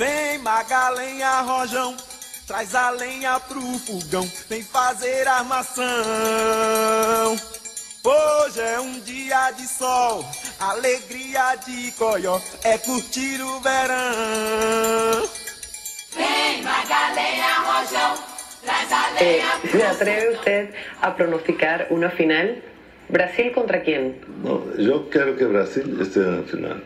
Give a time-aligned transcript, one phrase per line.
[0.00, 1.94] Vem Magalenha Rojão,
[2.46, 5.84] traz a lenha pro fogão, vem fazer armação.
[8.02, 10.24] Hoje é um dia de sol,
[10.58, 15.28] alegria de coió, é curtir o verão.
[16.16, 18.14] Vem Magalenha Rojão,
[18.64, 22.62] traz a Eh, lenha ¿Se pro atreve usted a pronosticar una final?
[23.10, 24.18] ¿Brasil contra quién?
[24.42, 26.82] No, yo quiero que Brasil esté en la final.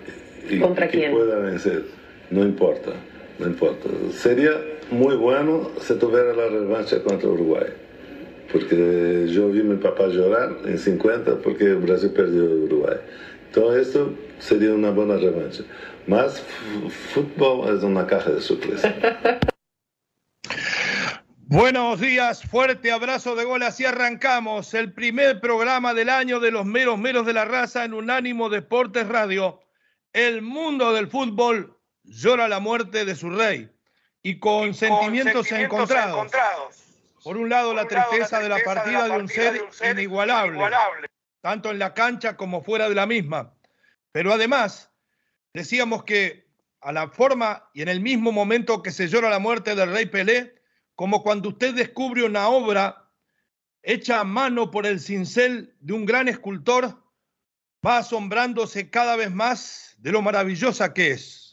[0.51, 1.13] Y ¿Contra que quién?
[1.13, 1.85] pueda vencer.
[2.31, 2.91] No importa,
[3.39, 3.89] no importa.
[4.13, 4.53] Sería
[4.91, 7.67] muy bueno si tuviera la revancha contra Uruguay.
[8.53, 12.97] Porque yo vi a mi papá llorar en 50 porque Brasil perdió a Uruguay.
[13.53, 15.65] Todo esto sería una buena revancha.
[16.07, 16.43] Más
[17.13, 18.95] fútbol es una caja de sorpresa.
[21.47, 26.67] Buenos días, fuerte abrazo de gol, así arrancamos el primer programa del año de los
[26.67, 29.61] meros meros de la raza en Unánimo Deportes Radio.
[30.13, 31.74] El mundo del fútbol
[32.05, 33.71] llora la muerte de su rey
[34.23, 36.33] y con, sentimientos, encontrados.
[37.23, 40.61] Por un lado, la tristeza de la partida de un ser inigualable,
[41.41, 43.55] tanto en la cancha como fuera de la misma.
[44.13, 44.91] Pero además,
[45.53, 46.47] decíamos que
[46.81, 50.07] a la forma y en el mismo momento que se llora la muerte del rey
[50.07, 50.55] Pelé,
[50.95, 53.11] como cuando usted descubre una obra
[53.83, 57.03] hecha a mano por el cincel de un gran escultor,
[57.87, 61.44] va asombrándose cada vez más de lo maravillosa que es.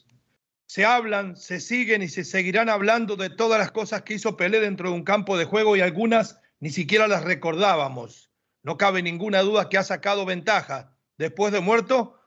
[0.74, 4.58] Se hablan, se siguen y se seguirán hablando de todas las cosas que hizo Pelé
[4.58, 8.30] dentro de un campo de juego y algunas ni siquiera las recordábamos.
[8.62, 10.96] No cabe ninguna duda que ha sacado ventaja.
[11.18, 12.18] Después de muerto,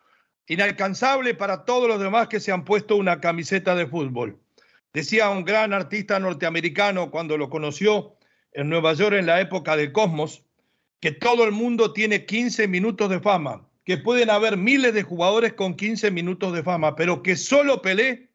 [0.46, 4.38] inalcanzable para todos los demás que se han puesto una camiseta de fútbol.
[4.94, 8.16] Decía un gran artista norteamericano cuando lo conoció
[8.52, 10.44] en Nueva York en la época del Cosmos,
[11.00, 15.54] que todo el mundo tiene 15 minutos de fama, que pueden haber miles de jugadores
[15.54, 18.30] con 15 minutos de fama, pero que solo Pelé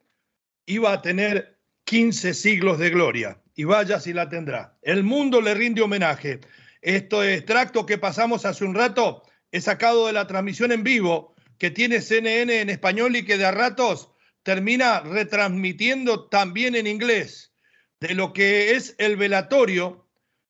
[0.70, 3.40] iba a tener 15 siglos de gloria.
[3.54, 4.78] Y vaya si la tendrá.
[4.82, 6.40] El mundo le rinde homenaje.
[6.80, 9.22] Este extracto que pasamos hace un rato
[9.52, 13.44] es sacado de la transmisión en vivo que tiene CNN en español y que de
[13.44, 14.10] a ratos
[14.42, 17.52] termina retransmitiendo también en inglés
[18.00, 20.08] de lo que es el velatorio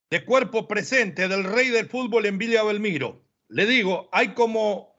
[0.09, 3.25] de cuerpo presente del rey del fútbol en Villa Belmiro.
[3.49, 4.97] Le digo, hay como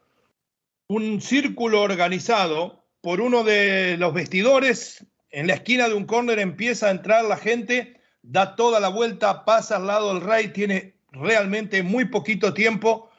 [0.88, 5.06] un círculo organizado por uno de los vestidores.
[5.32, 9.46] En la esquina de un córner empieza a entrar la gente, da toda la vuelta,
[9.46, 13.10] pasa al lado del rey, tiene realmente muy poquito tiempo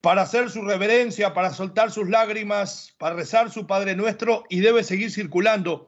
[0.00, 4.82] para hacer su reverencia, para soltar sus lágrimas, para rezar su Padre Nuestro y debe
[4.82, 5.86] seguir circulando.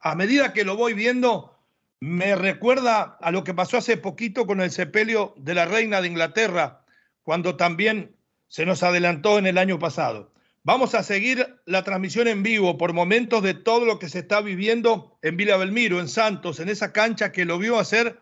[0.00, 1.58] A medida que lo voy viendo,
[1.98, 6.08] me recuerda a lo que pasó hace poquito con el sepelio de la reina de
[6.08, 6.84] Inglaterra,
[7.24, 8.14] cuando también
[8.46, 10.32] se nos adelantó en el año pasado.
[10.64, 14.40] Vamos a seguir la transmisión en vivo por momentos de todo lo que se está
[14.40, 18.20] viviendo en Villa Belmiro, en Santos, en esa cancha que lo vio hacer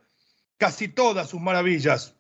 [0.58, 2.14] casi todas sus maravillas.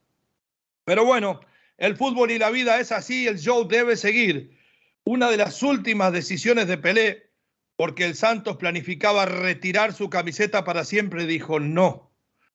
[0.84, 1.40] Pero bueno,
[1.76, 4.58] el fútbol y la vida es así, el show debe seguir.
[5.04, 7.30] Una de las últimas decisiones de Pelé,
[7.76, 12.12] porque el Santos planificaba retirar su camiseta para siempre, dijo no.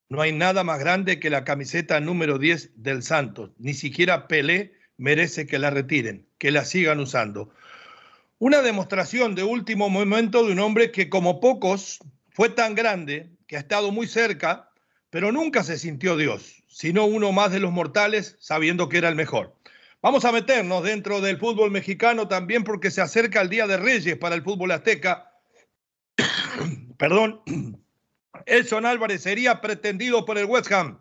[0.10, 3.52] No hay nada más grande que la camiseta número 10 del Santos.
[3.58, 7.50] Ni siquiera Pelé merece que la retiren, que la sigan usando.
[8.38, 13.58] Una demostración de último momento de un hombre que como pocos fue tan grande, que
[13.58, 14.70] ha estado muy cerca,
[15.10, 19.16] pero nunca se sintió Dios, sino uno más de los mortales sabiendo que era el
[19.16, 19.56] mejor.
[20.04, 24.18] Vamos a meternos dentro del fútbol mexicano también porque se acerca el Día de Reyes
[24.18, 25.34] para el fútbol azteca.
[26.98, 27.42] Perdón.
[28.46, 31.00] Elson Álvarez sería pretendido por el West Ham.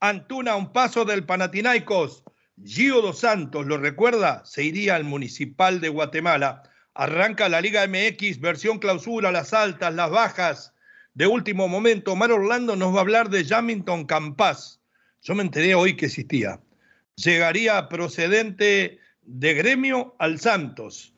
[0.00, 2.24] Antuna un paso del Panathinaikos.
[2.64, 4.44] Gio dos Santos, ¿lo recuerda?
[4.44, 6.62] Se iría al Municipal de Guatemala.
[6.94, 10.72] Arranca la Liga MX, versión clausura, las altas, las bajas.
[11.14, 14.80] De último momento, Mar Orlando nos va a hablar de Jamington Campas.
[15.22, 16.60] Yo me enteré hoy que existía.
[17.16, 21.14] Llegaría procedente de gremio al Santos.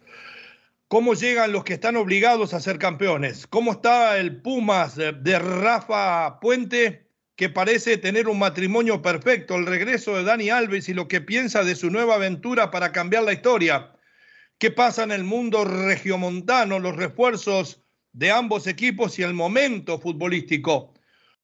[0.89, 3.47] ¿Cómo llegan los que están obligados a ser campeones?
[3.47, 7.04] ¿Cómo está el Pumas de Rafa Puente,
[7.37, 9.57] que parece tener un matrimonio perfecto?
[9.57, 13.25] El regreso de Dani Alves y lo que piensa de su nueva aventura para cambiar
[13.25, 13.93] la historia.
[14.59, 16.79] ¿Qué pasa en el mundo regiomontano?
[16.79, 17.83] Los refuerzos
[18.13, 20.95] de ambos equipos y el momento futbolístico.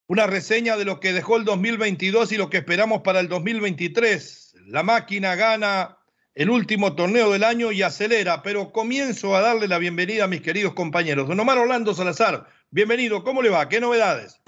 [0.07, 4.55] Una reseña de lo que dejó el 2022 y lo que esperamos para el 2023.
[4.67, 5.99] La máquina gana
[6.35, 10.41] el último torneo del año y acelera, pero comienzo a darle la bienvenida a mis
[10.41, 11.29] queridos compañeros.
[11.29, 13.69] Don Omar Orlando Salazar, bienvenido, ¿cómo le va?
[13.69, 14.41] ¿Qué novedades?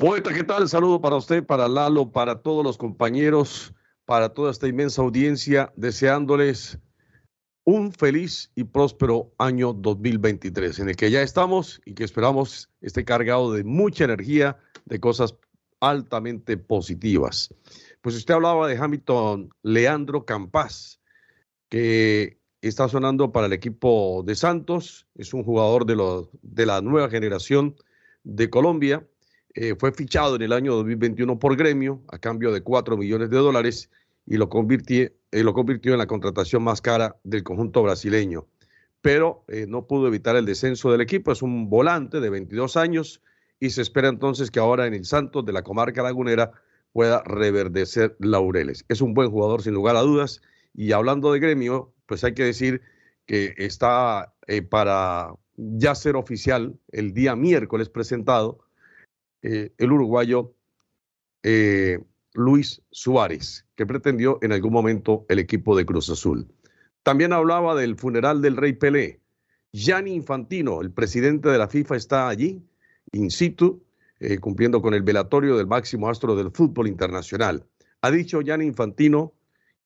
[0.00, 0.66] Poeta, ¿qué tal?
[0.66, 3.74] Saludo para usted, para Lalo, para todos los compañeros,
[4.06, 6.78] para toda esta inmensa audiencia, deseándoles
[7.64, 13.04] un feliz y próspero año 2023, en el que ya estamos y que esperamos esté
[13.04, 14.56] cargado de mucha energía,
[14.86, 15.34] de cosas
[15.80, 17.54] altamente positivas.
[18.00, 20.98] Pues usted hablaba de Hamilton Leandro Campas,
[21.68, 27.10] que está sonando para el equipo de Santos, es un jugador de, de la nueva
[27.10, 27.76] generación
[28.24, 29.06] de Colombia,
[29.54, 33.38] eh, fue fichado en el año 2021 por Gremio a cambio de 4 millones de
[33.38, 33.90] dólares
[34.24, 38.46] y lo convirtió, eh, lo convirtió en la contratación más cara del conjunto brasileño.
[39.02, 43.22] Pero eh, no pudo evitar el descenso del equipo, es un volante de 22 años
[43.58, 46.52] y se espera entonces que ahora en el Santos de la comarca lagunera
[46.92, 48.84] pueda reverdecer laureles.
[48.88, 50.42] Es un buen jugador sin lugar a dudas
[50.74, 52.82] y hablando de gremio, pues hay que decir
[53.26, 54.32] que está
[54.70, 58.69] para ya ser oficial el día miércoles presentado
[59.42, 60.54] eh, el uruguayo
[61.42, 61.98] eh,
[62.34, 66.46] Luis Suárez, que pretendió en algún momento el equipo de Cruz Azul.
[67.02, 69.20] También hablaba del funeral del rey Pelé.
[69.72, 72.62] Gianni Infantino, el presidente de la FIFA, está allí,
[73.12, 73.82] in situ,
[74.18, 77.66] eh, cumpliendo con el velatorio del máximo astro del fútbol internacional.
[78.02, 79.32] Ha dicho Gianni Infantino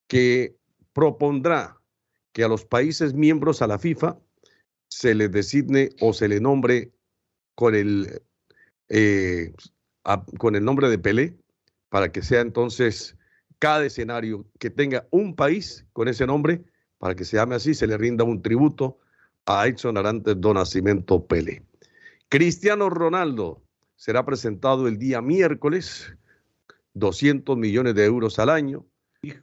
[0.08, 0.56] que
[0.92, 1.78] propondrá
[2.32, 4.18] que a los países miembros a la FIFA
[4.88, 6.92] se les designe o se le nombre
[7.54, 8.22] con el,
[8.88, 9.52] eh,
[10.38, 11.36] con el nombre de Pelé,
[11.88, 13.16] para que sea entonces
[13.58, 16.64] cada escenario que tenga un país con ese nombre,
[16.98, 18.98] para que se llame así, se le rinda un tributo
[19.46, 21.62] a Edson Arantes do Nascimento Pelé.
[22.28, 23.62] Cristiano Ronaldo
[23.96, 26.16] será presentado el día miércoles,
[26.94, 28.86] 200 millones de euros al año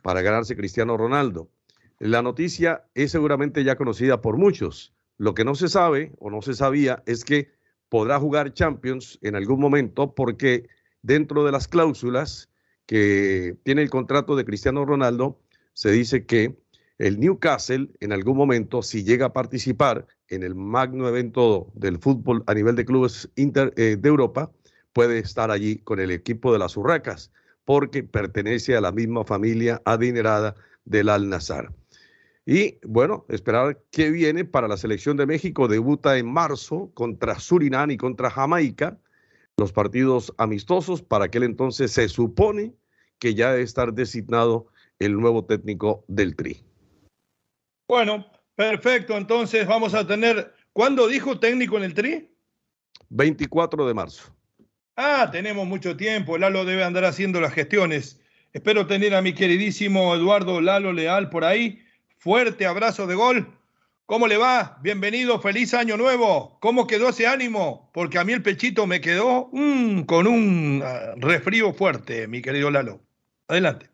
[0.01, 1.49] para ganarse Cristiano Ronaldo.
[1.99, 4.94] La noticia es seguramente ya conocida por muchos.
[5.17, 7.51] Lo que no se sabe o no se sabía es que
[7.91, 10.69] podrá jugar Champions en algún momento porque
[11.01, 12.49] dentro de las cláusulas
[12.85, 15.41] que tiene el contrato de Cristiano Ronaldo
[15.73, 16.57] se dice que
[16.99, 22.45] el Newcastle en algún momento, si llega a participar en el magno evento del fútbol
[22.47, 24.53] a nivel de clubes inter, eh, de Europa,
[24.94, 27.33] puede estar allí con el equipo de las Urracas,
[27.65, 30.55] porque pertenece a la misma familia adinerada
[30.85, 31.73] del Al-Nazar.
[32.45, 35.67] Y bueno, esperar qué viene para la selección de México.
[35.67, 38.97] Debuta en marzo contra Surinam y contra Jamaica,
[39.57, 41.01] los partidos amistosos.
[41.01, 42.73] Para aquel entonces se supone
[43.19, 44.67] que ya debe estar designado
[44.97, 46.63] el nuevo técnico del Tri.
[47.88, 49.15] Bueno, perfecto.
[49.17, 50.53] Entonces vamos a tener.
[50.73, 52.31] ¿Cuándo dijo técnico en el Tri?
[53.09, 54.33] 24 de marzo.
[54.95, 56.37] Ah, tenemos mucho tiempo.
[56.37, 58.19] Lalo debe andar haciendo las gestiones.
[58.53, 61.79] Espero tener a mi queridísimo Eduardo Lalo Leal por ahí.
[62.21, 63.51] Fuerte abrazo de gol.
[64.06, 64.77] ¿Cómo le va?
[64.83, 66.59] Bienvenido, feliz año nuevo.
[66.62, 67.89] ¿Cómo quedó ese ánimo?
[67.95, 72.69] Porque a mí el pechito me quedó mm, con un uh, resfrío fuerte, mi querido
[72.69, 73.01] Lalo.
[73.47, 73.90] Adelante.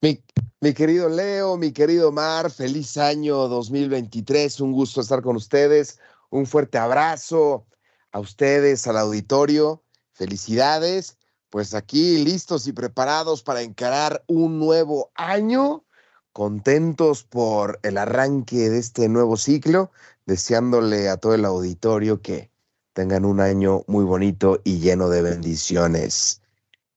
[0.00, 0.20] Mi,
[0.60, 6.00] mi, querido Leo, mi querido Mar, feliz año 2023, un gusto estar con ustedes,
[6.30, 7.68] un fuerte abrazo
[8.10, 11.18] a ustedes, al auditorio, felicidades,
[11.50, 15.84] pues aquí listos y preparados para encarar un nuevo año,
[16.32, 19.90] contentos por el arranque de este nuevo ciclo,
[20.26, 22.50] deseándole a todo el auditorio que
[22.92, 26.42] tengan un año muy bonito y lleno de bendiciones.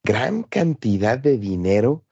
[0.03, 2.03] Gran cantidad de dinero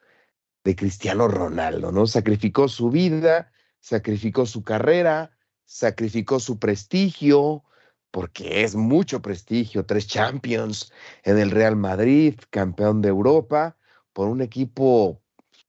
[0.64, 2.08] de Cristiano Ronaldo, ¿no?
[2.08, 5.32] Sacrificó su vida, sacrificó su carrera,
[5.66, 7.64] sacrificó su prestigio,
[8.12, 10.92] porque es mucho prestigio, tres Champions
[11.24, 13.78] en el Real Madrid, campeón de Europa,
[14.14, 15.21] por un equipo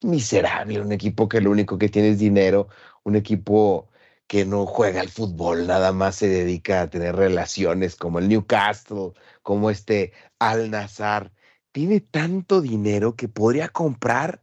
[0.05, 2.69] miserable, un equipo que lo único que tiene es dinero,
[3.05, 3.89] un equipo
[4.27, 9.13] que no juega al fútbol, nada más se dedica a tener relaciones como el Newcastle,
[9.43, 11.33] como este Al Nazar.
[11.73, 14.43] Tiene tanto dinero que podría comprar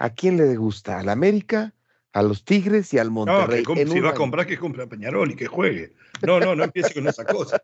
[0.00, 0.98] ¿A quién le gusta?
[0.98, 1.74] ¿Al América?
[2.14, 3.62] ¿A los Tigres y al Monterrey?
[3.62, 5.92] No, que si va a comprar, que compre a Peñarol y que juegue.
[6.22, 7.62] No, no, no empiece con esa cosa.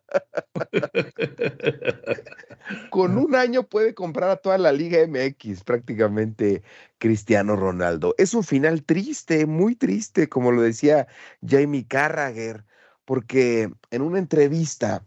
[2.90, 6.62] con un año puede comprar a toda la Liga MX prácticamente
[6.98, 8.14] Cristiano Ronaldo.
[8.18, 11.06] Es un final triste, muy triste, como lo decía
[11.46, 12.64] Jamie Carragher,
[13.04, 15.04] porque en una entrevista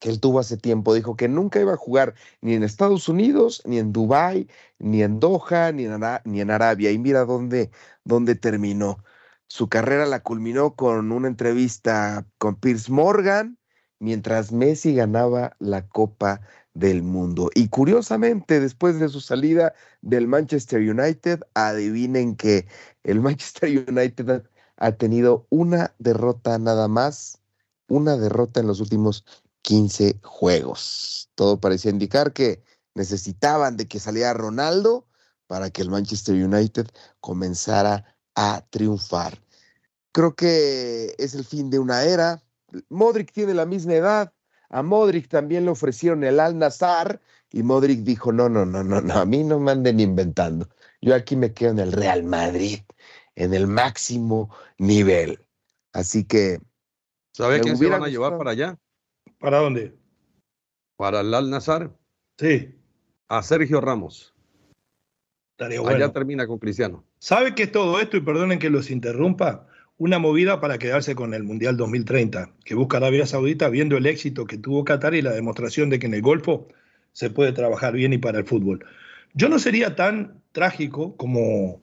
[0.00, 3.62] que él tuvo hace tiempo, dijo que nunca iba a jugar ni en Estados Unidos,
[3.66, 4.48] ni en Dubái,
[4.78, 6.90] ni en Doha, ni en, ni en Arabia.
[6.90, 7.70] Y mira dónde,
[8.04, 8.98] dónde terminó.
[9.52, 13.58] Su carrera la culminó con una entrevista con Piers Morgan,
[13.98, 16.40] mientras Messi ganaba la Copa
[16.72, 17.50] del Mundo.
[17.56, 22.68] Y curiosamente, después de su salida del Manchester United, adivinen que
[23.02, 24.44] el Manchester United
[24.76, 27.40] ha tenido una derrota nada más,
[27.88, 29.24] una derrota en los últimos
[29.62, 31.28] 15 juegos.
[31.34, 32.62] Todo parecía indicar que
[32.94, 35.08] necesitaban de que saliera Ronaldo
[35.48, 36.86] para que el Manchester United
[37.18, 39.38] comenzara a triunfar.
[40.12, 42.42] Creo que es el fin de una era.
[42.88, 44.32] Modric tiene la misma edad.
[44.70, 47.20] A Modric también le ofrecieron el Al Nazar
[47.50, 50.68] y Modric dijo, no, no, no, no, no, a mí no me anden inventando.
[51.02, 52.80] Yo aquí me quedo en el Real Madrid,
[53.34, 55.44] en el máximo nivel.
[55.92, 56.60] Así que...
[57.32, 58.78] ¿Sabe quién se van a llevar para allá?
[59.38, 59.98] ¿Para dónde?
[60.96, 61.94] Para el Al Nazar.
[62.38, 62.74] Sí.
[63.28, 64.34] A Sergio Ramos.
[65.60, 65.96] Estaría bueno.
[65.96, 67.04] Allá termina con Cristiano.
[67.18, 68.16] ¿Sabe qué es todo esto?
[68.16, 69.66] Y perdonen que los interrumpa.
[69.98, 74.46] Una movida para quedarse con el Mundial 2030, que busca Arabia Saudita viendo el éxito
[74.46, 76.68] que tuvo Qatar y la demostración de que en el Golfo
[77.12, 78.86] se puede trabajar bien y para el fútbol.
[79.34, 81.82] Yo no sería tan trágico como,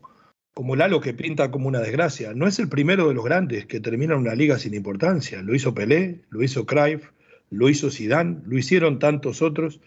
[0.55, 2.33] como Lalo que pinta como una desgracia.
[2.33, 5.43] No es el primero de los grandes que termina una liga sin importancia.
[5.43, 7.11] Lo hizo Pelé, lo hizo Cruyff,
[7.51, 9.81] lo hizo Zidane, lo hicieron tantos otros.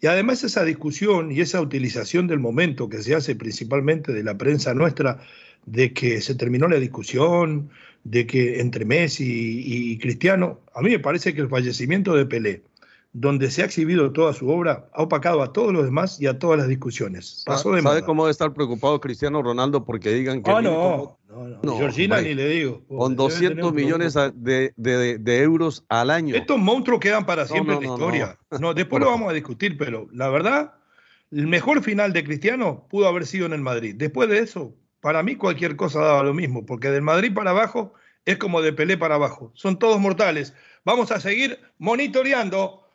[0.00, 4.38] Y además esa discusión y esa utilización del momento que se hace principalmente de la
[4.38, 5.20] prensa nuestra,
[5.66, 7.70] de que se terminó la discusión,
[8.04, 12.62] de que entre Messi y, Cristiano, a mí me parece que el fallecimiento de Pelé,
[13.12, 16.38] donde se ha exhibido toda su obra, ha opacado a todos los demás y a
[16.38, 17.42] todas las discusiones.
[17.46, 20.50] Pasó de ¿Sabe cómo debe estar preocupado Cristiano Ronaldo porque digan que...
[20.50, 22.84] Ah, no, no, no, Georgina ni le digo.
[22.86, 26.34] Con 200 millones de, de, de, euros al año.
[26.34, 28.38] Estos monstruos quedan para siempre en la historia.
[28.60, 30.74] No, después lo vamos a discutir, pero la verdad,
[31.30, 33.94] el mejor final de Cristiano pudo haber sido en el Madrid.
[33.96, 37.94] Después de eso, para mí cualquier cosa daba lo mismo, porque del Madrid para abajo
[38.26, 39.50] es como de Pelé para abajo.
[39.54, 40.54] Son todos mortales.
[40.84, 42.87] Vamos a seguir monitoreando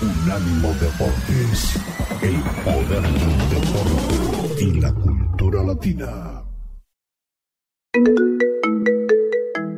[0.00, 1.74] Unánimo Deportes,
[2.22, 6.44] el poder del deporte y la cultura latina.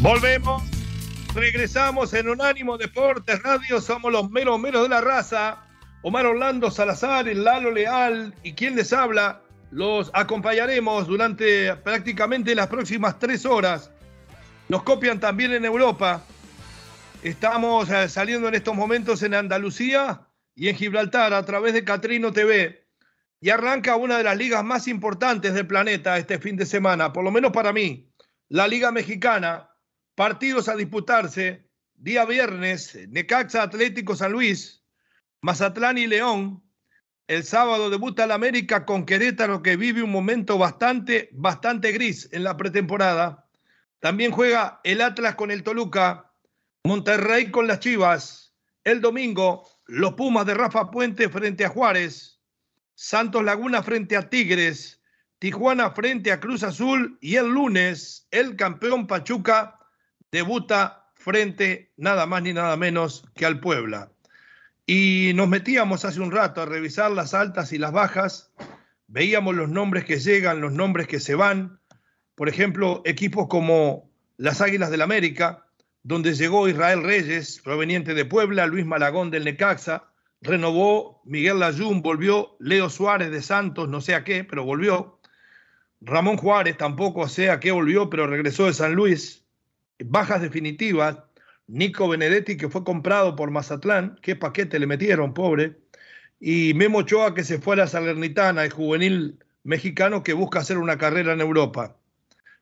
[0.00, 0.62] Volvemos,
[1.34, 5.62] regresamos en Unánimo Deportes Radio, somos los meros meros de la raza.
[6.00, 12.68] Omar Orlando Salazar, el Lalo Leal y quien les habla, los acompañaremos durante prácticamente las
[12.68, 13.90] próximas tres horas.
[14.70, 16.24] Nos copian también en Europa.
[17.22, 22.32] Estamos eh, saliendo en estos momentos en Andalucía y en Gibraltar a través de Catrino
[22.32, 22.86] TV.
[23.42, 27.22] Y arranca una de las ligas más importantes del planeta este fin de semana, por
[27.22, 28.10] lo menos para mí.
[28.48, 29.69] La Liga Mexicana,
[30.20, 34.84] partidos a disputarse día viernes, Necaxa Atlético San Luis,
[35.40, 36.62] Mazatlán y León.
[37.26, 42.44] El sábado debuta el América con Querétaro que vive un momento bastante, bastante gris en
[42.44, 43.48] la pretemporada.
[43.98, 46.30] También juega el Atlas con el Toluca,
[46.84, 48.54] Monterrey con las Chivas.
[48.84, 52.42] El domingo, los Pumas de Rafa Puente frente a Juárez,
[52.94, 55.00] Santos Laguna frente a Tigres,
[55.38, 59.79] Tijuana frente a Cruz Azul y el lunes el campeón Pachuca
[60.32, 64.10] debuta frente nada más ni nada menos que al Puebla.
[64.86, 68.52] Y nos metíamos hace un rato a revisar las altas y las bajas,
[69.06, 71.80] veíamos los nombres que llegan, los nombres que se van,
[72.34, 75.66] por ejemplo, equipos como las Águilas del América,
[76.02, 80.08] donde llegó Israel Reyes, proveniente de Puebla, Luis Malagón del Necaxa,
[80.40, 85.20] renovó Miguel Layún, volvió Leo Suárez de Santos, no sé a qué, pero volvió.
[86.00, 89.44] Ramón Juárez tampoco sé a qué volvió, pero regresó de San Luis.
[90.04, 91.18] Bajas definitivas,
[91.66, 95.78] Nico Benedetti, que fue comprado por Mazatlán, qué paquete le metieron, pobre,
[96.40, 100.78] y Memo Ochoa, que se fue a la Salernitana, el juvenil mexicano que busca hacer
[100.78, 101.96] una carrera en Europa.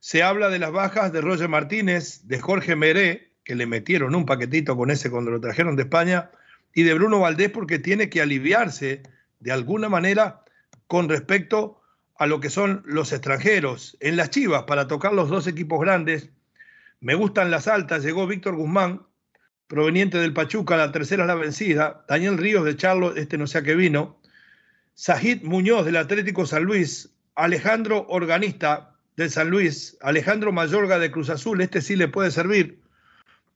[0.00, 4.26] Se habla de las bajas de Roger Martínez, de Jorge Meré, que le metieron un
[4.26, 6.30] paquetito con ese cuando lo trajeron de España,
[6.75, 9.02] y de Bruno Valdés porque tiene que aliviarse
[9.40, 10.45] de alguna manera
[10.87, 11.80] con respecto
[12.18, 13.97] a lo que son los extranjeros.
[14.00, 16.30] En las Chivas, para tocar los dos equipos grandes,
[17.00, 18.02] me gustan las altas.
[18.02, 19.07] Llegó Víctor Guzmán,
[19.67, 22.05] proveniente del Pachuca, la tercera es la vencida.
[22.09, 24.21] Daniel Ríos de Charlo, este no sé a qué vino.
[24.95, 27.14] Sajid Muñoz del Atlético San Luis.
[27.35, 29.97] Alejandro Organista del San Luis.
[30.00, 32.81] Alejandro Mayorga de Cruz Azul, este sí le puede servir.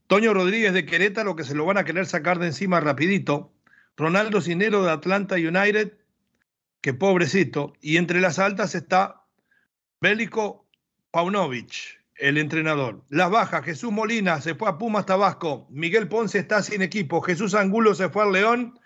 [0.06, 3.52] Toño Rodríguez de Querétaro, que se lo van a querer sacar de encima rapidito.
[3.96, 5.92] Ronaldo Cinero de Atlanta United,
[6.80, 7.72] que pobrecito.
[7.80, 9.24] Y entre las altas está
[10.00, 10.66] Bélico
[11.10, 13.02] Paunovic, el entrenador.
[13.08, 17.52] Las bajas, Jesús Molina se fue a Pumas Tabasco, Miguel Ponce está sin equipo, Jesús
[17.52, 18.78] Angulo se fue al León,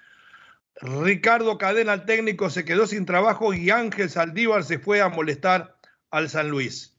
[0.80, 5.76] Ricardo Cadena, el técnico, se quedó sin trabajo y Ángel Saldívar se fue a molestar
[6.10, 6.96] al San Luis.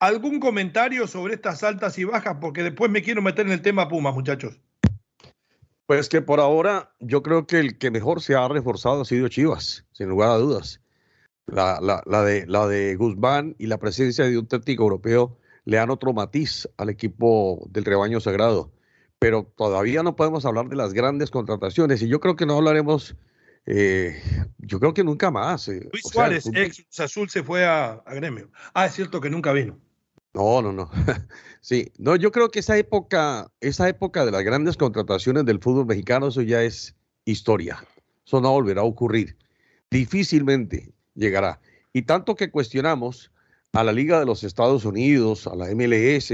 [0.00, 2.38] ¿Algún comentario sobre estas altas y bajas?
[2.40, 4.58] Porque después me quiero meter en el tema Pumas, muchachos.
[5.84, 9.28] Pues que por ahora yo creo que el que mejor se ha reforzado ha sido
[9.28, 10.80] Chivas, sin lugar a dudas.
[11.46, 15.76] La, la, la, de, la de Guzmán y la presencia de un técnico europeo le
[15.76, 18.72] dan otro matiz al equipo del rebaño sagrado.
[19.18, 23.16] Pero todavía no podemos hablar de las grandes contrataciones y yo creo que no hablaremos,
[23.66, 24.20] eh,
[24.58, 25.68] yo creo que nunca más.
[25.68, 25.88] Eh.
[25.92, 28.50] Luis Suárez, sea, ex Azul, se fue a, a, Gremio.
[28.74, 29.78] Ah, es cierto que nunca vino.
[30.34, 30.90] No, no, no.
[31.60, 35.86] sí, no, yo creo que esa época, esa época de las grandes contrataciones del fútbol
[35.86, 37.82] mexicano, eso ya es historia.
[38.24, 39.36] Eso no volverá a ocurrir.
[39.90, 41.60] Difícilmente llegará.
[41.92, 43.32] Y tanto que cuestionamos
[43.72, 46.32] a la Liga de los Estados Unidos, a la MLS,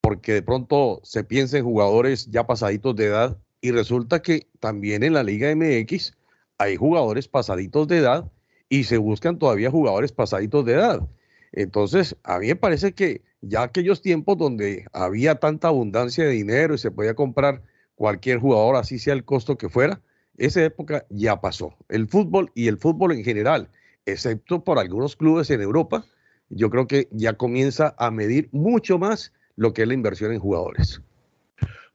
[0.00, 5.02] porque de pronto se piensa en jugadores ya pasaditos de edad y resulta que también
[5.02, 6.12] en la Liga MX
[6.58, 8.30] hay jugadores pasaditos de edad
[8.68, 11.08] y se buscan todavía jugadores pasaditos de edad.
[11.52, 16.74] Entonces, a mí me parece que ya aquellos tiempos donde había tanta abundancia de dinero
[16.74, 17.62] y se podía comprar
[17.94, 20.00] cualquier jugador, así sea el costo que fuera,
[20.36, 21.76] esa época ya pasó.
[21.88, 23.70] El fútbol y el fútbol en general
[24.06, 26.04] excepto por algunos clubes en Europa,
[26.48, 30.40] yo creo que ya comienza a medir mucho más lo que es la inversión en
[30.40, 31.00] jugadores.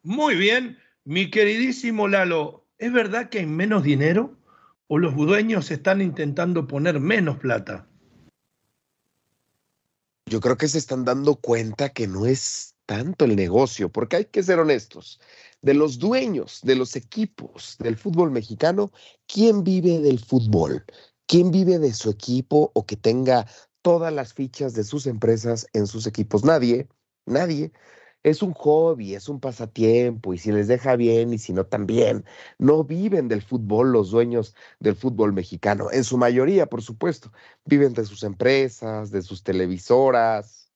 [0.04, 4.36] Muy bien, mi queridísimo Lalo, ¿es verdad que hay menos dinero
[4.88, 7.86] o los dueños están intentando poner menos plata?
[10.26, 14.26] Yo creo que se están dando cuenta que no es tanto el negocio, porque hay
[14.26, 15.20] que ser honestos.
[15.62, 18.92] De los dueños de los equipos del fútbol mexicano,
[19.28, 20.86] ¿quién vive del fútbol?
[21.30, 23.46] ¿Quién vive de su equipo o que tenga
[23.84, 26.44] todas las fichas de sus empresas en sus equipos?
[26.44, 26.88] Nadie,
[27.28, 27.72] nadie.
[28.24, 32.26] Es un hobby, es un pasatiempo y si les deja bien y si no también.
[32.58, 37.32] No viven del fútbol los dueños del fútbol mexicano, en su mayoría, por supuesto.
[37.64, 40.72] Viven de sus empresas, de sus televisoras,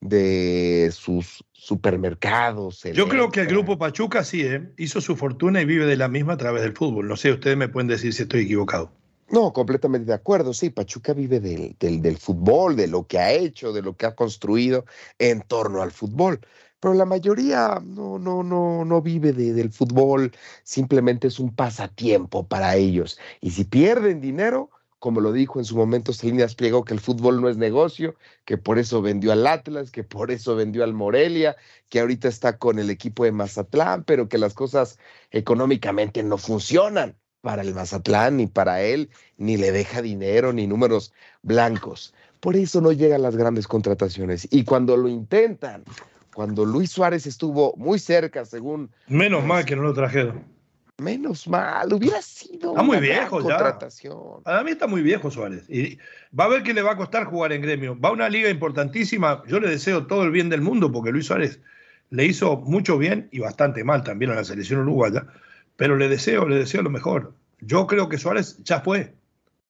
[0.00, 2.82] de sus supermercados.
[2.92, 4.72] Yo creo que el grupo Pachuca sí, ¿eh?
[4.78, 7.06] hizo su fortuna y vive de la misma a través del fútbol.
[7.06, 9.00] No sé, ustedes me pueden decir si estoy equivocado.
[9.32, 10.52] No, completamente de acuerdo.
[10.52, 14.04] Sí, Pachuca vive del, del, del, fútbol, de lo que ha hecho, de lo que
[14.04, 14.84] ha construido
[15.18, 16.38] en torno al fútbol.
[16.80, 20.32] Pero la mayoría no, no, no, no vive de, del fútbol,
[20.64, 23.18] simplemente es un pasatiempo para ellos.
[23.40, 27.40] Y si pierden dinero, como lo dijo en su momento Salinas Pliego, que el fútbol
[27.40, 31.56] no es negocio, que por eso vendió al Atlas, que por eso vendió al Morelia,
[31.88, 34.98] que ahorita está con el equipo de Mazatlán, pero que las cosas
[35.30, 41.12] económicamente no funcionan para el Mazatlán, ni para él, ni le deja dinero, ni números
[41.42, 42.14] blancos.
[42.40, 44.48] Por eso no llegan las grandes contrataciones.
[44.50, 45.84] Y cuando lo intentan,
[46.34, 48.90] cuando Luis Suárez estuvo muy cerca, según.
[49.08, 50.44] Menos mal que no lo trajeron.
[50.98, 52.70] Menos mal, hubiera sido.
[52.70, 53.56] Está muy una gran viejo ya.
[53.56, 54.42] contratación.
[54.44, 55.68] Para mí está muy viejo Suárez.
[55.68, 55.98] Y
[56.38, 57.98] va a ver que le va a costar jugar en gremio.
[57.98, 59.42] Va a una liga importantísima.
[59.48, 61.60] Yo le deseo todo el bien del mundo porque Luis Suárez
[62.10, 65.26] le hizo mucho bien y bastante mal también a la selección uruguaya.
[65.76, 67.34] Pero le deseo, le deseo lo mejor.
[67.60, 69.14] Yo creo que Suárez ya fue.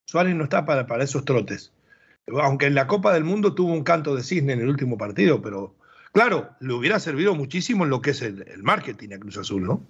[0.04, 1.72] Suárez no está para, para esos trotes.
[2.26, 5.42] Aunque en la Copa del Mundo tuvo un canto de cisne en el último partido,
[5.42, 5.74] pero
[6.12, 9.86] claro, le hubiera servido muchísimo en lo que es el, marketing a Cruz Azul, ¿no?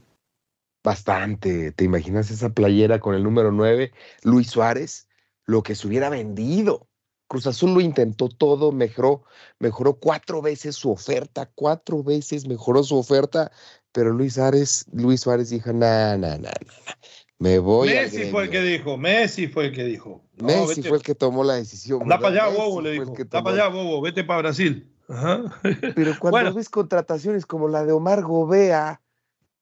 [0.83, 1.72] Bastante.
[1.72, 5.09] ¿Te imaginas esa playera con el número 9, Luis Suárez?
[5.44, 6.88] Lo que se hubiera vendido.
[7.29, 9.25] Cruz Azul lo intentó todo, mejoró,
[9.59, 13.51] mejoró cuatro veces su oferta, cuatro veces mejoró su oferta,
[13.92, 16.50] pero Luis Suárez, Luis Suárez dijo, no, no, no, no,
[17.38, 18.78] me voy al Messi fue el que gremio".
[18.78, 20.24] dijo, Messi fue el que dijo.
[20.37, 22.02] No, Messi vete- fue el que tomó la decisión.
[22.02, 23.14] Anda para allá, Messi bobo, le dijo.
[23.16, 24.88] Anda para allá, bobo, vete para Brasil.
[25.09, 25.42] Ajá.
[25.96, 26.55] Pero cuando Bueno.
[26.55, 29.00] ves contrataciones como la de Omar Gobea,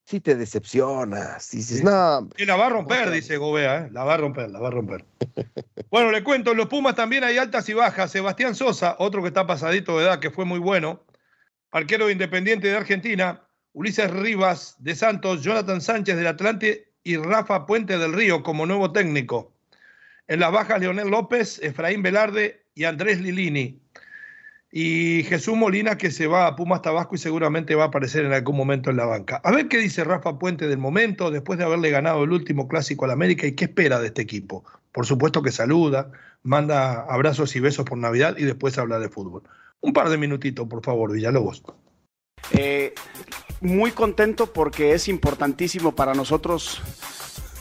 [0.05, 1.51] sí te decepcionas.
[1.51, 3.89] Dices, no, Y la va a romper, Otra dice Gobea, ¿eh?
[3.93, 5.05] la va a romper, la va a romper.
[5.91, 8.11] bueno, le cuento, en los Pumas también hay altas y bajas.
[8.11, 11.03] Sebastián Sosa, otro que está pasadito de edad, que fue muy bueno.
[11.73, 13.47] Arquero de Independiente de Argentina.
[13.73, 18.91] Ulises Rivas de Santos, Jonathan Sánchez del Atlante y Rafa Puente del Río como nuevo
[18.91, 19.53] técnico.
[20.27, 23.81] En las bajas, Leonel López, Efraín Velarde y Andrés Lilini.
[24.73, 28.33] Y Jesús Molina que se va a Pumas Tabasco y seguramente va a aparecer en
[28.33, 29.41] algún momento en la banca.
[29.45, 33.05] A ver qué dice Rafa Puente del momento después de haberle ganado el último clásico
[33.05, 34.65] al América y qué espera de este equipo.
[34.93, 36.11] Por supuesto que saluda,
[36.43, 39.43] manda abrazos y besos por Navidad y después habla de fútbol.
[39.81, 41.63] Un par de minutitos, por favor, Villalobos.
[42.53, 42.95] Eh,
[43.61, 46.81] muy contento porque es importantísimo para nosotros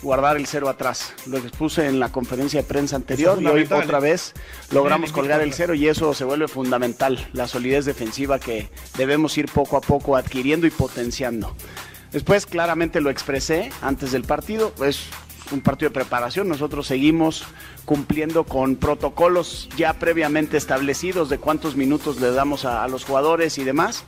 [0.02, 1.13] guardar el cero atrás.
[1.26, 4.02] Lo expuse en la conferencia de prensa anterior y hoy otra ¿eh?
[4.02, 4.34] vez
[4.72, 9.48] logramos colgar el cero y eso se vuelve fundamental, la solidez defensiva que debemos ir
[9.52, 11.56] poco a poco adquiriendo y potenciando.
[12.12, 15.02] Después claramente lo expresé antes del partido, es
[15.52, 17.44] un partido de preparación, nosotros seguimos
[17.86, 23.58] cumpliendo con protocolos ya previamente establecidos de cuántos minutos le damos a, a los jugadores
[23.58, 24.06] y demás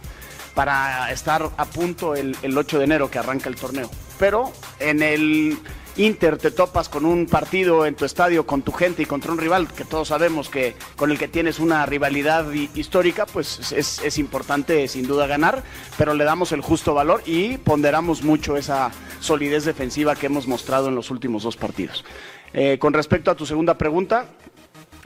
[0.53, 3.89] para estar a punto el, el 8 de enero que arranca el torneo.
[4.19, 5.57] Pero en el
[5.97, 9.37] Inter te topas con un partido en tu estadio con tu gente y contra un
[9.37, 13.99] rival que todos sabemos que con el que tienes una rivalidad hi- histórica, pues es,
[14.01, 15.63] es importante sin duda ganar,
[15.97, 20.87] pero le damos el justo valor y ponderamos mucho esa solidez defensiva que hemos mostrado
[20.87, 22.05] en los últimos dos partidos.
[22.53, 24.25] Eh, con respecto a tu segunda pregunta,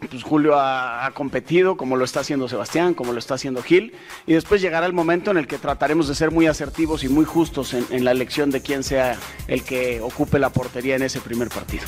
[0.09, 3.93] pues Julio ha, competido como lo está haciendo Sebastián, como lo está haciendo Gil,
[4.25, 7.25] y después llegará el momento en el que trataremos de ser muy asertivos y muy
[7.25, 11.49] justos en, la elección de quién sea el que ocupe la portería en ese primer
[11.49, 11.85] partido.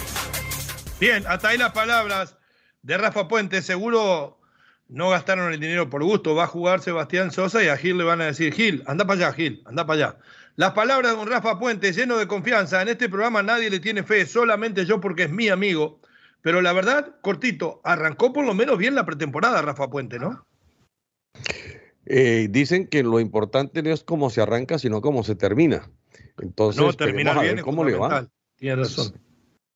[0.99, 2.37] Bien, hasta ahí las palabras
[2.81, 3.61] de Rafa Puente.
[3.61, 4.39] Seguro
[4.87, 6.33] no gastaron el dinero por gusto.
[6.33, 9.27] Va a jugar Sebastián Sosa y a Gil le van a decir, Gil, anda para
[9.27, 10.17] allá, Gil, anda para allá.
[10.55, 12.81] Las palabras de Rafa Puente lleno de confianza.
[12.81, 15.99] En este programa nadie le tiene fe, solamente yo porque es mi amigo.
[16.47, 20.47] Pero la verdad, cortito, arrancó por lo menos bien la pretemporada Rafa Puente, ¿no?
[22.05, 25.91] Eh, dicen que lo importante no es cómo se arranca, sino cómo se termina.
[26.37, 28.29] Entonces, no, terminar a bien ver cómo le va.
[28.55, 29.21] Tiene razón.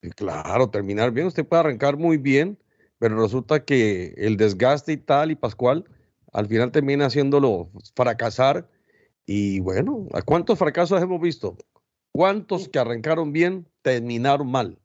[0.01, 2.57] Sí, Claro, terminar bien, usted puede arrancar muy bien,
[2.99, 5.83] pero resulta que el desgaste y tal, y Pascual,
[6.31, 8.69] al final termina haciéndolo fracasar.
[9.25, 11.57] Y bueno, ¿a cuántos fracasos hemos visto?
[12.13, 14.80] ¿Cuántos que arrancaron bien terminaron mal?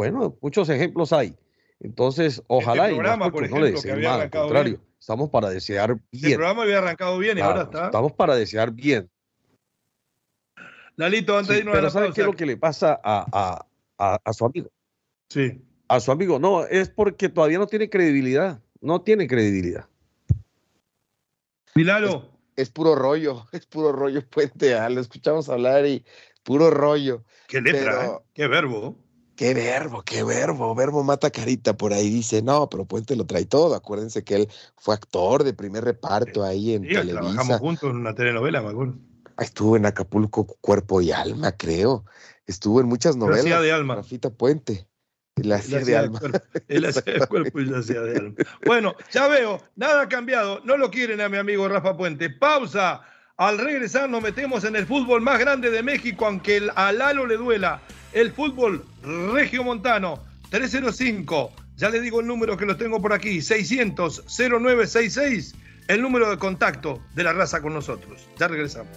[0.00, 1.36] Bueno, muchos ejemplos hay.
[1.78, 4.88] Entonces, ojalá y Este programa, nosotros por no le había mal, al contrario, bien.
[4.98, 6.36] estamos para desear El bien.
[6.38, 7.84] programa había arrancado bien y Claro, ahora está.
[7.84, 9.10] Estamos para desear bien.
[10.96, 12.98] Lalito, antes Sí, de irnos a pero la ¿sabe qué es lo que le pasa
[13.04, 13.66] a, a-
[13.98, 14.70] a- a su amigo?
[15.28, 15.60] Sí.
[15.86, 18.62] A su amigo, no, es porque todavía no tiene credibilidad.
[18.80, 19.86] No tiene credibilidad.
[21.74, 22.30] Milalo.
[22.56, 24.74] es puro rollo, es puro rollo, Puente.
[24.76, 26.06] ah, Lo escuchamos hablar y
[26.42, 27.22] puro rollo.
[27.48, 28.30] Qué letra, Pero- ¿eh?
[28.32, 28.96] Qué verbo.
[29.40, 30.74] Qué verbo, qué verbo.
[30.74, 32.10] Verbo mata carita por ahí.
[32.10, 33.74] Dice, no, pero Puente lo trae todo.
[33.74, 37.58] Acuérdense que él fue actor de primer reparto ahí en Sí, trabajamos Televisa.
[37.58, 38.96] juntos en una telenovela, me acuerdo.
[39.38, 42.04] Estuvo en Acapulco Cuerpo y Alma, creo.
[42.46, 43.40] Estuvo en muchas novelas.
[43.46, 43.94] hacía de alma.
[43.94, 44.86] Rafita Puente.
[45.36, 46.18] La hacía de alma.
[46.18, 48.34] hacía de cuerpo y yo hacía de alma.
[48.66, 50.60] Bueno, ya veo, nada ha cambiado.
[50.66, 52.28] No lo quieren a mi amigo Rafa Puente.
[52.28, 53.00] Pausa.
[53.38, 57.24] Al regresar nos metemos en el fútbol más grande de México, aunque el- a Lalo
[57.24, 57.80] le duela.
[58.12, 58.84] El fútbol
[59.32, 60.18] regiomontano
[60.50, 61.52] 305.
[61.76, 63.38] Ya le digo el número que lo tengo por aquí.
[63.38, 65.54] 600-0966.
[65.88, 68.28] El número de contacto de la raza con nosotros.
[68.38, 68.92] Ya regresamos.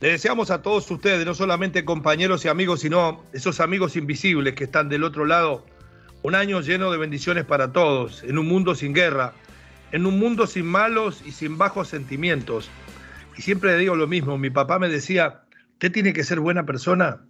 [0.00, 4.64] Le deseamos a todos ustedes, no solamente compañeros y amigos, sino esos amigos invisibles que
[4.64, 5.64] están del otro lado,
[6.22, 9.32] un año lleno de bendiciones para todos, en un mundo sin guerra,
[9.92, 12.70] en un mundo sin malos y sin bajos sentimientos.
[13.36, 15.42] Y siempre le digo lo mismo, mi papá me decía,
[15.74, 17.20] usted tiene que ser buena persona,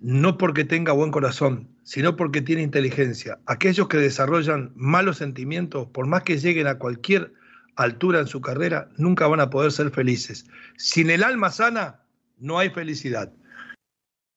[0.00, 3.38] no porque tenga buen corazón, sino porque tiene inteligencia.
[3.46, 7.34] Aquellos que desarrollan malos sentimientos, por más que lleguen a cualquier
[7.76, 10.46] altura en su carrera, nunca van a poder ser felices.
[10.76, 12.00] Sin el alma sana,
[12.38, 13.32] no hay felicidad.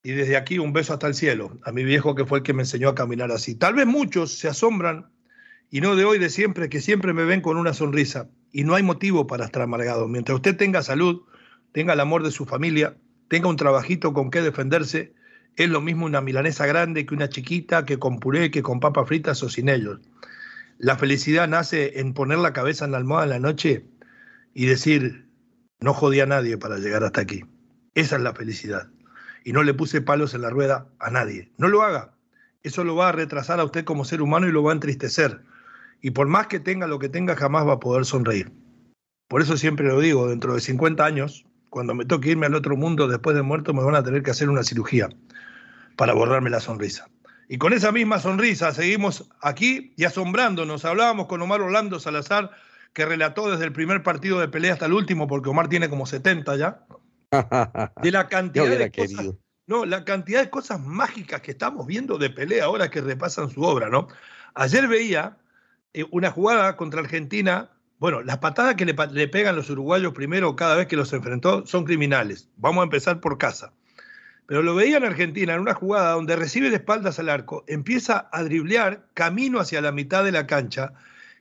[0.04, 2.54] Y desde aquí un beso hasta el cielo, a mi viejo que fue el que
[2.54, 3.56] me enseñó a caminar así.
[3.56, 5.08] Tal vez muchos se asombran,
[5.70, 8.30] y no de hoy, de siempre, que siempre me ven con una sonrisa.
[8.52, 10.08] Y no hay motivo para estar amargado.
[10.08, 11.24] Mientras usted tenga salud,
[11.72, 12.96] tenga el amor de su familia,
[13.28, 15.16] tenga un trabajito con que defenderse,
[15.56, 19.08] es lo mismo una milanesa grande que una chiquita, que con puré, que con papas
[19.08, 20.00] fritas o sin ellos.
[20.80, 23.86] La felicidad nace en poner la cabeza en la almohada en la noche
[24.54, 25.28] y decir,
[25.80, 27.46] no jodí a nadie para llegar hasta aquí.
[27.94, 28.90] Esa es la felicidad.
[29.44, 31.52] Y no le puse palos en la rueda a nadie.
[31.58, 32.14] No lo haga.
[32.64, 35.42] Eso lo va a retrasar a usted como ser humano y lo va a entristecer.
[36.02, 38.52] Y por más que tenga lo que tenga, jamás va a poder sonreír.
[39.28, 42.76] Por eso siempre lo digo, dentro de 50 años, cuando me toque irme al otro
[42.76, 45.10] mundo después de muerto, me van a tener que hacer una cirugía
[45.96, 47.08] para borrarme la sonrisa.
[47.50, 50.86] Y con esa misma sonrisa seguimos aquí y asombrándonos.
[50.86, 52.52] Hablábamos con Omar Orlando Salazar,
[52.94, 56.06] que relató desde el primer partido de pelea hasta el último, porque Omar tiene como
[56.06, 56.86] 70 ya,
[58.02, 59.34] de la cantidad de cosas,
[59.66, 63.64] no, la cantidad de cosas mágicas que estamos viendo de pelea ahora que repasan su
[63.64, 64.08] obra, ¿no?
[64.56, 65.38] Ayer veía
[65.94, 67.70] eh, una jugada contra Argentina.
[67.98, 71.66] Bueno, las patadas que le, le pegan los uruguayos primero cada vez que los enfrentó
[71.66, 72.50] son criminales.
[72.58, 73.74] Vamos a empezar por casa
[74.46, 78.30] pero lo veía en Argentina en una jugada donde recibe de espaldas al arco, empieza
[78.32, 80.94] a driblear camino hacia la mitad de la cancha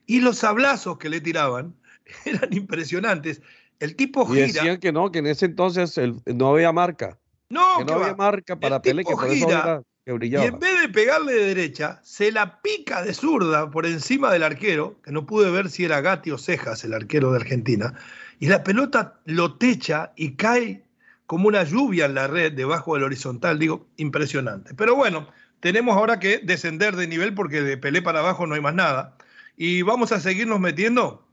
[0.07, 1.75] y los sablazos que le tiraban
[2.25, 3.43] eran impresionantes.
[3.81, 7.19] El tipo y decían que no, que en ese entonces no había marca.
[7.49, 10.45] No, que no había marca para Pele, que por eso era que brillaba.
[10.45, 14.43] Y en vez de pegarle de derecha, se la pica de zurda por encima del
[14.43, 17.95] arquero, que no pude ver si era Gatti o Cejas, el arquero de Argentina,
[18.39, 20.85] y la pelota lo techa y cae
[21.33, 24.75] como una lluvia en la red debajo del horizontal, digo, impresionante.
[24.75, 25.29] Pero bueno,
[25.61, 29.17] tenemos ahora que descender de nivel porque de Pelé para abajo no hay más nada.
[29.57, 31.27] Y vamos a seguirnos metiendo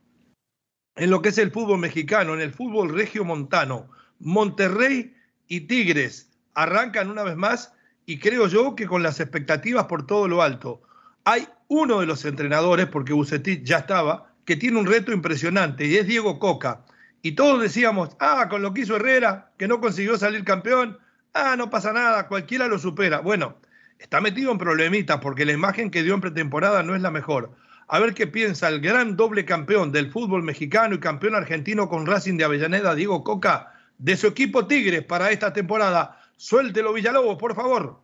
[0.95, 3.89] en lo que es el fútbol mexicano, en el fútbol regio montano.
[4.19, 5.13] Monterrey
[5.49, 7.73] y Tigres arrancan una vez más
[8.05, 10.81] y creo yo que con las expectativas por todo lo alto.
[11.25, 15.97] Hay uno de los entrenadores, porque Bucetit ya estaba, que tiene un reto impresionante y
[15.97, 16.85] es Diego Coca.
[17.21, 20.97] Y todos decíamos, ah, con lo que hizo Herrera, que no consiguió salir campeón,
[21.33, 23.19] ah, no pasa nada, cualquiera lo supera.
[23.19, 23.57] Bueno,
[23.97, 27.51] está metido en problemitas porque la imagen que dio en pretemporada no es la mejor.
[27.87, 32.05] A ver qué piensa el gran doble campeón del fútbol mexicano y campeón argentino con
[32.05, 36.21] Racing de Avellaneda, Diego Coca, de su equipo Tigres para esta temporada.
[36.37, 37.99] Suéltelo, Villalobos, por favor.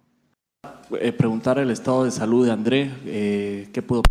[0.99, 4.01] Eh, preguntar el estado de salud de André, eh, ¿qué puedo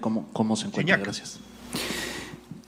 [0.00, 0.98] cómo, cómo se encuentra?
[0.98, 1.40] Gracias.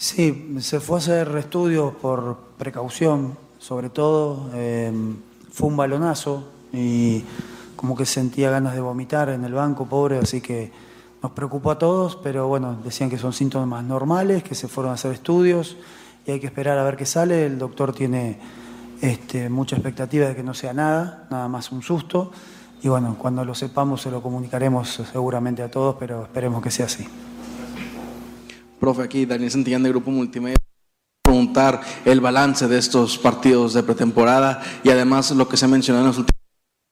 [0.00, 4.48] Sí, se fue a hacer estudios por precaución, sobre todo.
[4.54, 4.92] Eh,
[5.50, 7.24] fue un balonazo y
[7.74, 10.70] como que sentía ganas de vomitar en el banco, pobre, así que
[11.20, 14.94] nos preocupó a todos, pero bueno, decían que son síntomas normales, que se fueron a
[14.94, 15.76] hacer estudios
[16.24, 17.46] y hay que esperar a ver qué sale.
[17.46, 18.38] El doctor tiene
[19.02, 22.30] este, mucha expectativa de que no sea nada, nada más un susto.
[22.84, 26.86] Y bueno, cuando lo sepamos se lo comunicaremos seguramente a todos, pero esperemos que sea
[26.86, 27.04] así.
[28.78, 30.56] Profe, aquí Daniel Santillán de Grupo Multimedia.
[31.22, 36.06] Preguntar el balance de estos partidos de pretemporada y además lo que se mencionó en
[36.06, 36.40] los últimos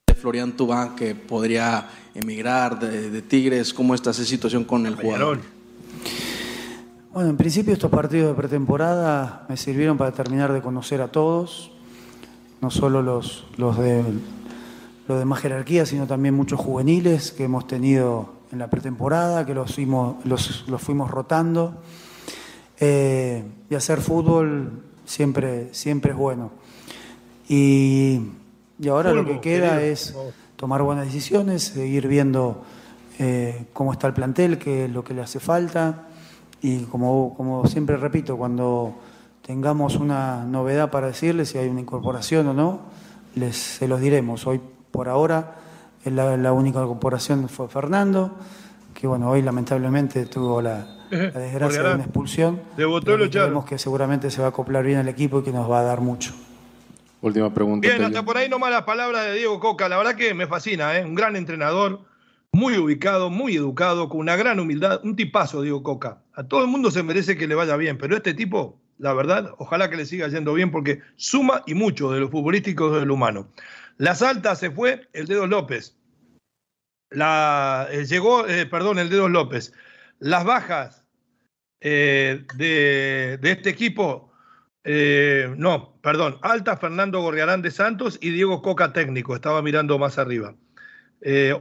[0.08, 3.72] de Florian Tubán, que podría emigrar de, Tigres.
[3.72, 5.40] ¿Cómo está esa situación con el jugador?
[7.12, 11.70] Bueno, en principio estos partidos de pretemporada me sirvieron para terminar de conocer a todos,
[12.60, 14.02] no solo los, los, de,
[15.08, 19.54] los de más jerarquía, sino también muchos juveniles que hemos tenido en la pretemporada, que
[19.54, 21.74] los fuimos, los, fuimos rotando.
[22.78, 26.50] Eh, y hacer fútbol siempre, siempre es bueno.
[27.48, 28.20] Y,
[28.88, 30.14] ahora lo que queda es
[30.56, 32.62] tomar buenas decisiones, seguir viendo
[33.18, 36.08] eh, cómo está el plantel, qué es lo que le hace falta.
[36.60, 38.94] Y como, como siempre repito, cuando
[39.42, 42.80] tengamos una novedad para decirles, si hay una incorporación o no,
[43.34, 44.46] les, se los diremos.
[44.46, 45.54] Hoy, por ahora,
[46.10, 48.36] la, la única incorporación fue Fernando,
[48.94, 52.60] que bueno, hoy lamentablemente tuvo la, la desgracia de una expulsión.
[52.76, 55.82] Creemos que seguramente se va a acoplar bien al equipo y que nos va a
[55.82, 56.32] dar mucho.
[57.22, 57.88] Última pregunta.
[57.88, 59.88] Bien, hasta por ahí nomás las palabras de Diego Coca.
[59.88, 61.04] La verdad que me fascina, ¿eh?
[61.04, 62.00] un gran entrenador,
[62.52, 66.18] muy ubicado, muy educado, con una gran humildad, un tipazo, Diego Coca.
[66.34, 69.54] A todo el mundo se merece que le vaya bien, pero este tipo, la verdad,
[69.58, 73.06] ojalá que le siga yendo bien porque suma y mucho de lo futbolístico y de
[73.06, 73.48] lo humano.
[73.98, 75.95] Las altas se fue el Dedo López.
[77.10, 79.72] La, eh, llegó, eh, perdón, el Dedo López.
[80.18, 81.04] Las bajas
[81.80, 84.32] eh, de, de este equipo
[85.56, 90.54] no, perdón, Alta, Fernando Gorriarán de Santos y Diego Coca técnico, estaba mirando más arriba.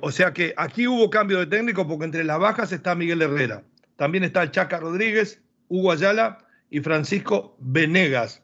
[0.01, 3.63] O sea que aquí hubo cambio de técnico porque entre las bajas está Miguel Herrera.
[3.95, 6.37] También está el Chaca Rodríguez, Hugo Ayala
[6.69, 8.43] y Francisco Venegas.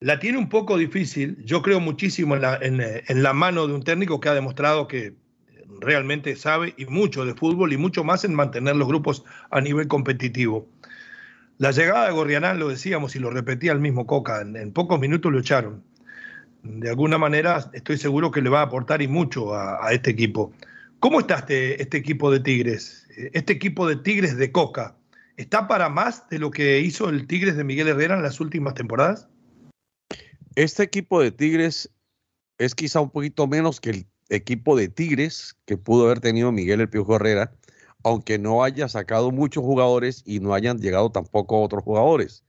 [0.00, 3.82] La tiene un poco difícil, yo creo muchísimo en la, en la mano de un
[3.82, 5.14] técnico que ha demostrado que
[5.80, 9.88] realmente sabe y mucho de fútbol y mucho más en mantener los grupos a nivel
[9.88, 10.68] competitivo.
[11.58, 15.30] La llegada de Gorrianán, lo decíamos y lo repetía el mismo Coca, en, pocos minutos
[15.30, 15.84] lo echaron.
[16.62, 20.10] De alguna manera estoy seguro que le va a aportar y mucho a, a este
[20.10, 20.52] equipo.
[20.98, 23.06] ¿Cómo está este, este equipo de Tigres?
[23.32, 24.96] Este equipo de Tigres de Coca,
[25.36, 28.74] ¿está para más de lo que hizo el Tigres de Miguel Herrera en las últimas
[28.74, 29.28] temporadas?
[30.56, 31.90] Este equipo de Tigres
[32.58, 36.80] es quizá un poquito menos que el equipo de Tigres que pudo haber tenido Miguel
[36.80, 37.52] El Piojo Herrera,
[38.02, 42.44] aunque no haya sacado muchos jugadores y no hayan llegado tampoco otros jugadores.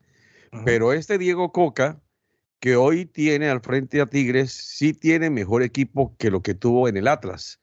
[0.66, 2.00] Pero este Diego Coca,
[2.60, 6.88] que hoy tiene al frente a Tigres, sí tiene mejor equipo que lo que tuvo
[6.88, 7.60] en el Atlas.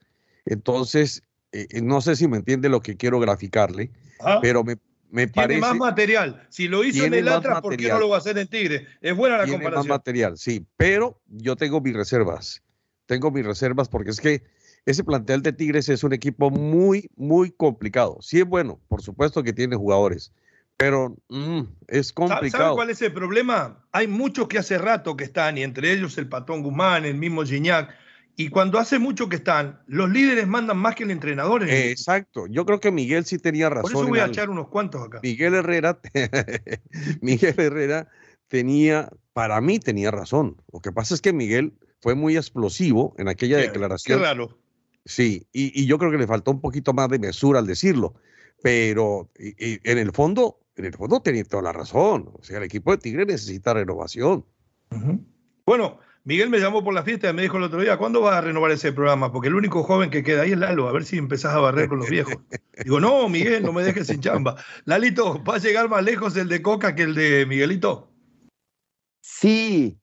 [0.47, 4.39] Entonces, eh, eh, no sé si me entiende lo que quiero graficarle, Ah.
[4.43, 4.77] pero me,
[5.11, 5.61] me Tiene parece...
[5.61, 6.47] más material.
[6.51, 8.49] Si lo hizo en el más Atlas, ¿por qué no lo va a hacer en
[8.49, 8.87] Tigres?
[9.01, 9.89] Es buena la tiene más comparación.
[9.89, 12.63] material, sí, pero yo tengo mis reservas.
[13.09, 14.43] Tengo mis reservas porque es que
[14.85, 18.19] ese plantel de Tigres es un equipo muy, muy complicado.
[18.21, 20.31] Sí es bueno, por supuesto que tiene jugadores,
[20.77, 22.75] pero mm, es ¿Sabe- ¿Sabe complicado.
[22.75, 23.83] cuál es el problema?
[23.93, 27.45] Hay muchos que hace rato que están, y entre ellos el Patón Guzmán, el mismo
[27.45, 27.95] Gignac,
[28.37, 31.63] y cuando hace mucho que están, los líderes mandan más que el entrenador.
[31.63, 31.91] en el equipo.
[31.93, 33.91] Exacto, yo creo que Miguel sí tenía razón.
[33.93, 35.19] Por eso voy a echar unos cuantos acá.
[35.23, 35.99] Miguel Herrera,
[37.21, 38.09] Miguel Herrera
[38.49, 40.57] tenía, para mí tenía razón.
[40.73, 44.19] Lo que pasa es que Miguel fue muy explosivo en aquella Qué- declaración.
[44.19, 44.59] Qué raro.
[45.05, 48.15] Sí, y, y yo creo que le faltó un poquito más de mesura al decirlo,
[48.63, 52.31] pero y- y en el fondo, en el fondo tenía toda la razón.
[52.35, 54.45] O sea, el equipo de Tigre necesita renovación.
[55.65, 58.35] Bueno, Miguel me llamó por la fiesta y me dijo el otro día, ¿cuándo vas
[58.35, 59.33] a renovar ese programa?
[59.33, 61.89] Porque el único joven que queda ahí es Lalo, a ver si empezás a barrer
[61.89, 62.35] con los viejos.
[62.85, 64.57] Digo, no, Miguel, no me dejes sin chamba.
[64.85, 68.11] Lalito, ¿va a llegar más lejos el de Coca que el de Miguelito?
[69.21, 69.99] Sí,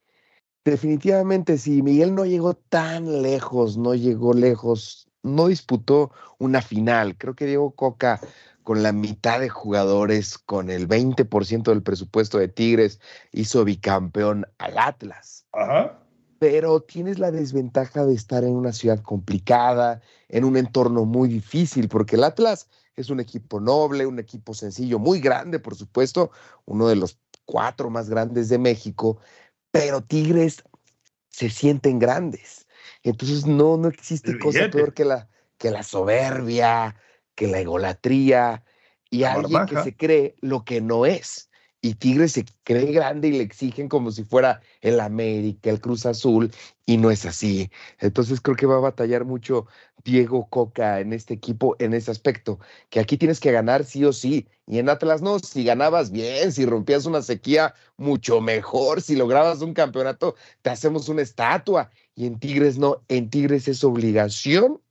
[0.66, 1.82] definitivamente sí.
[1.82, 7.18] Miguel no llegó tan lejos, no llegó lejos, no disputó una final.
[7.18, 8.20] Creo que Diego Coca,
[8.64, 13.00] con la mitad de jugadores, con el 20% del presupuesto de Tigres,
[13.32, 15.46] hizo bicampeón al Atlas.
[15.54, 16.00] Ajá.
[16.40, 21.88] Pero tienes la desventaja de estar en una ciudad complicada, en un entorno muy difícil,
[21.88, 26.32] porque el Atlas es un equipo noble, un equipo sencillo, muy grande, por supuesto,
[26.66, 29.20] uno de los cuatro más grandes de México,
[29.76, 30.64] pero Tigres
[31.28, 32.66] se sienten grandes.
[33.04, 36.96] Entonces no, no existe cosa peor que la, que la soberbia,
[37.36, 38.64] que la egolatría
[39.10, 41.50] y La alguien que se cree lo que no es.
[41.86, 46.08] Y Tigres se cree grande y le exigen como si fuera el América, el Cruz
[46.08, 46.52] Azul,
[46.88, 47.70] y no es así.
[48.00, 49.68] Entonces creo que va a batallar mucho
[50.04, 54.14] Diego Coca en este equipo, en ese aspecto, que aquí tienes que ganar sí o
[54.14, 54.48] sí.
[54.66, 59.04] Y en Atlas no, si ganabas bien, si rompías una sequía, mucho mejor.
[59.04, 61.92] Si lograbas un campeonato, te hacemos una estatua.
[62.16, 64.82] Y en Tigres no, en Tigres es obligación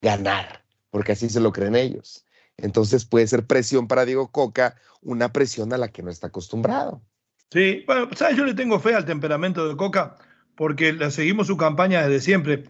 [0.00, 2.23] ganar, porque así se lo creen ellos.
[2.56, 7.02] Entonces puede ser presión para Diego Coca, una presión a la que no está acostumbrado.
[7.50, 8.36] Sí, bueno, ¿sabes?
[8.36, 10.16] Yo le tengo fe al temperamento de Coca
[10.56, 12.64] porque le seguimos su campaña desde siempre.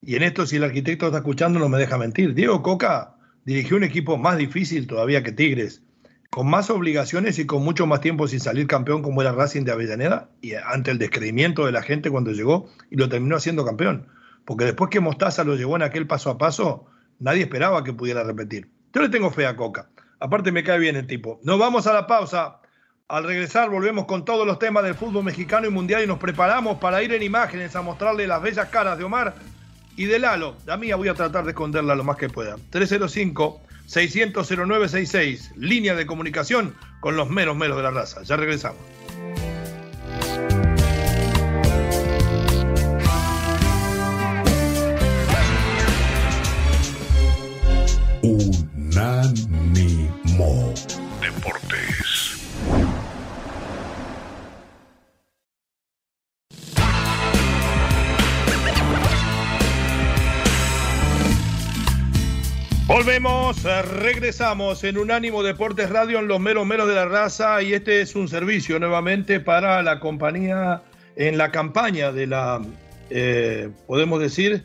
[0.00, 2.34] Y en esto, si el arquitecto está escuchando, no me deja mentir.
[2.34, 5.82] Diego Coca dirigió un equipo más difícil todavía que Tigres,
[6.30, 9.72] con más obligaciones y con mucho más tiempo sin salir campeón como era Racing de
[9.72, 14.08] Avellaneda y ante el descreimiento de la gente cuando llegó y lo terminó haciendo campeón.
[14.44, 16.86] Porque después que Mostaza lo llevó en aquel paso a paso,
[17.18, 18.73] nadie esperaba que pudiera repetir.
[18.94, 19.88] Yo le tengo fe a Coca.
[20.20, 21.40] Aparte me cae bien el tipo.
[21.42, 22.60] Nos vamos a la pausa.
[23.08, 26.78] Al regresar volvemos con todos los temas del fútbol mexicano y mundial y nos preparamos
[26.78, 29.34] para ir en imágenes a mostrarle las bellas caras de Omar
[29.96, 32.56] Y de Lalo, la mía voy a tratar de esconderla lo más que pueda.
[32.70, 38.22] 305 600 0966, línea de comunicación con los meros meros de la raza.
[38.22, 38.80] Ya regresamos.
[49.04, 50.72] Unánimo
[51.20, 52.40] Deportes.
[62.86, 67.74] Volvemos, eh, regresamos en Unánimo Deportes Radio en los meros meros de la raza y
[67.74, 70.80] este es un servicio nuevamente para la compañía
[71.16, 72.62] en la campaña de la,
[73.10, 74.64] eh, podemos decir,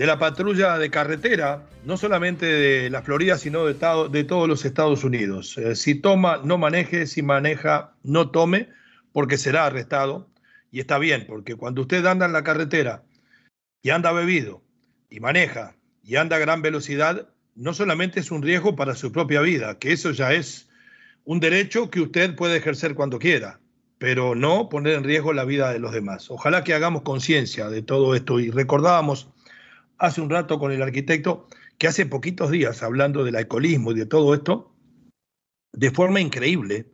[0.00, 5.04] de la patrulla de carretera, no solamente de la Florida, sino de, todos los Estados
[5.04, 5.58] Unidos.
[5.58, 8.70] Eh, si toma, no maneje, si maneja, no tome,
[9.12, 10.26] porque será arrestado.
[10.70, 13.02] Y está bien, porque cuando usted anda en la carretera
[13.82, 14.62] y anda bebido
[15.10, 19.42] y maneja y anda a gran velocidad, no solamente es un riesgo para su propia
[19.42, 20.70] vida, que eso ya es
[21.24, 23.60] un derecho que usted puede ejercer cuando quiera,
[23.98, 26.30] pero no poner en riesgo la vida de los demás.
[26.30, 29.28] Ojalá que hagamos conciencia de todo esto y recordábamos
[30.00, 31.46] hace un rato con el arquitecto
[31.78, 34.74] que hace poquitos días, hablando del alcoholismo y de todo esto,
[35.72, 36.86] de forma increíble,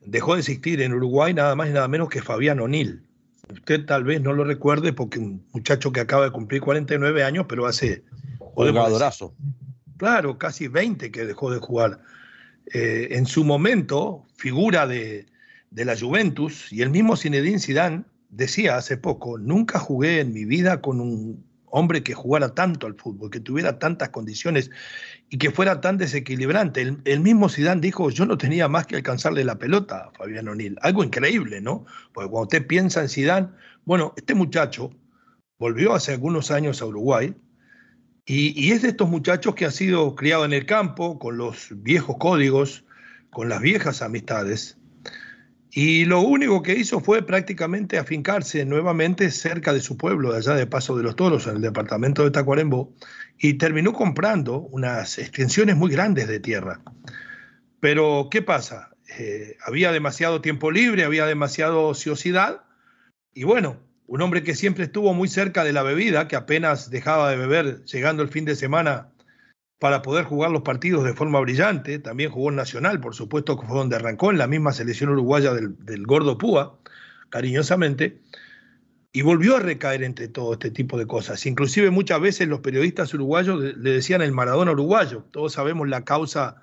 [0.00, 3.06] dejó de existir en Uruguay nada más y nada menos que Fabián O'Neill.
[3.52, 7.46] Usted tal vez no lo recuerde porque un muchacho que acaba de cumplir 49 años,
[7.48, 8.04] pero hace...
[8.38, 9.34] Jugadorazo.
[9.96, 12.00] Claro, casi 20 que dejó de jugar.
[12.72, 15.26] Eh, en su momento, figura de,
[15.70, 20.44] de la Juventus, y el mismo Zinedine Zidane decía hace poco, nunca jugué en mi
[20.44, 21.44] vida con un
[21.74, 24.70] hombre que jugara tanto al fútbol, que tuviera tantas condiciones
[25.28, 26.96] y que fuera tan desequilibrante.
[27.04, 30.78] El, mismo Zidane dijo, yo no tenía más que alcanzarle la pelota a Fabián O'Neill.
[30.82, 31.84] Algo increíble, ¿no?
[32.12, 33.48] Porque cuando usted piensa en Zidane,
[33.84, 34.92] bueno, este muchacho
[35.58, 37.34] volvió hace algunos años a Uruguay,
[38.24, 41.70] y, y es de estos muchachos que ha sido criado en el campo, con los
[41.70, 42.84] viejos códigos,
[43.30, 44.78] con las viejas amistades.
[45.76, 50.68] Y lo único que hizo fue prácticamente afincarse nuevamente cerca de su pueblo, allá de
[50.68, 52.94] Paso de los Toros, en el departamento de Tacuarembó,
[53.38, 56.80] y terminó comprando unas extensiones muy grandes de tierra.
[57.80, 58.90] Pero, ¿qué pasa?
[59.18, 62.62] Eh, había demasiado tiempo libre, había demasiada ociosidad,
[63.34, 67.32] y bueno, un hombre que siempre estuvo muy cerca de la bebida, que apenas dejaba
[67.32, 69.08] de beber llegando el fin de semana
[69.84, 73.66] para poder jugar los partidos de forma brillante, también jugó en Nacional, por supuesto que
[73.66, 76.78] fue donde arrancó, en la misma selección uruguaya del, Gordo Púa,
[77.28, 78.18] cariñosamente,
[79.12, 81.44] y volvió a recaer entre todo este tipo de cosas.
[81.44, 85.26] Inclusive muchas veces los periodistas uruguayos le le decían el Maradona uruguayo.
[85.30, 86.62] Todos sabemos la causa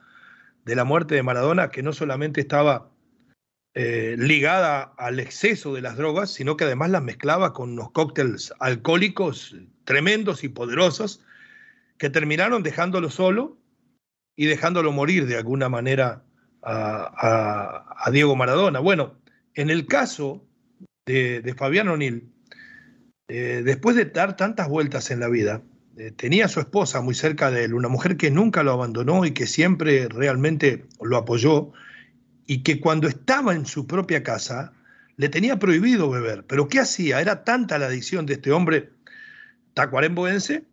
[0.66, 2.90] de la muerte de Maradona, que no solamente estaba
[3.76, 8.52] eh, ligada al exceso de las drogas, sino que además las mezclaba con unos cócteles
[8.60, 9.56] alcohólicos
[9.86, 11.24] tremendos y poderosos
[12.02, 13.60] que terminaron dejándolo solo
[14.36, 16.24] y dejándolo morir de alguna manera
[16.64, 18.80] a, a- Diego Maradona.
[18.80, 19.22] Bueno,
[19.54, 20.44] en el caso
[21.06, 22.28] de, de Fabián O'Neill,
[23.28, 25.62] eh, después de dar tantas vueltas en la vida,
[25.96, 29.24] eh, tenía a su esposa muy cerca de él, una mujer que nunca lo abandonó
[29.24, 31.72] y que siempre realmente lo apoyó,
[32.48, 34.74] y que cuando estaba en su propia casa
[35.18, 36.46] le tenía prohibido beber.
[36.48, 37.22] Pero ¿qué hacía?
[37.22, 38.90] Era tanta la adicción de este hombre
[39.76, 40.71] tacuaremboense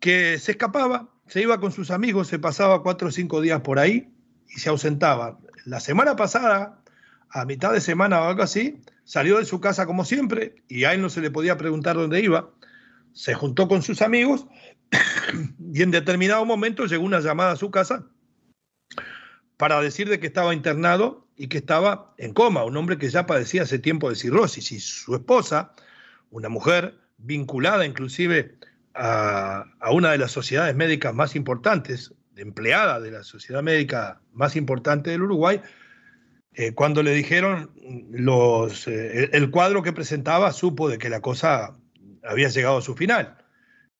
[0.00, 3.78] que se escapaba, se iba con sus amigos, se pasaba cuatro o cinco días por
[3.78, 4.12] ahí
[4.48, 5.38] y se ausentaba.
[5.64, 6.82] La semana pasada,
[7.28, 10.94] a mitad de semana o algo así, salió de su casa como siempre y a
[10.94, 12.50] él no se le podía preguntar dónde iba.
[13.12, 14.46] Se juntó con sus amigos
[15.72, 18.06] y en determinado momento llegó una llamada a su casa
[19.56, 23.26] para decir de que estaba internado y que estaba en coma, un hombre que ya
[23.26, 25.72] padecía hace tiempo de cirrosis y su esposa,
[26.30, 28.56] una mujer vinculada inclusive
[28.94, 35.10] a, una de las sociedades médicas más importantes, empleada de la sociedad médica más importante
[35.10, 35.60] del Uruguay,
[36.54, 37.70] eh, cuando le dijeron
[38.10, 41.76] los, eh, el cuadro que presentaba, supo de que la cosa
[42.24, 43.36] había llegado a su final.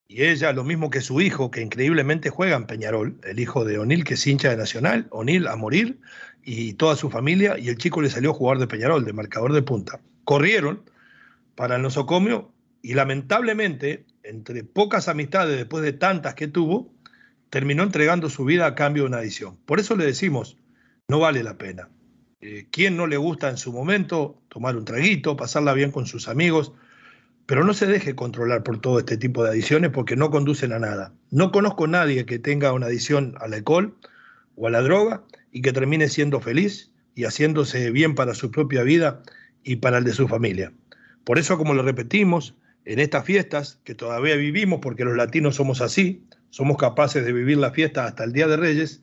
[0.08, 3.78] Y ella, lo mismo que su hijo, que increíblemente juega en Peñarol, el hijo de
[3.78, 6.00] O'Neill, que es hincha de Nacional, O'Neill a morir,
[6.42, 9.52] y toda su familia, y el chico le salió a jugar de Peñarol, de marcador
[9.52, 10.00] de punta.
[10.24, 10.82] Corrieron
[11.54, 16.94] para el nosocomio y lamentablemente, entre pocas amistades después de tantas que tuvo,
[17.50, 19.58] terminó entregando su vida a cambio de una adición.
[19.66, 20.56] Por eso le decimos,
[21.08, 21.88] no vale la pena.
[22.40, 26.28] Eh, ¿Quién no le gusta en su momento tomar un traguito, pasarla bien con sus
[26.28, 26.72] amigos?
[27.46, 30.78] Pero no se deje controlar por todo este tipo de adiciones porque no conducen a
[30.78, 31.12] nada.
[31.30, 33.98] No conozco a nadie que tenga una adición al alcohol
[34.54, 38.84] o a la droga y que termine siendo feliz y haciéndose bien para su propia
[38.84, 39.22] vida
[39.64, 40.72] y para el de su familia.
[41.24, 42.54] Por eso, como lo repetimos,
[42.84, 47.58] en estas fiestas que todavía vivimos, porque los latinos somos así, somos capaces de vivir
[47.58, 49.02] la fiesta hasta el Día de Reyes,